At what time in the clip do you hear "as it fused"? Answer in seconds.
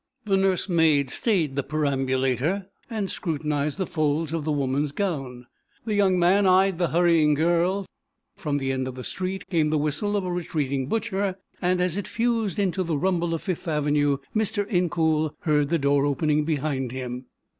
11.79-12.57